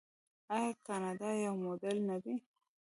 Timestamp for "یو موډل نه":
1.45-2.17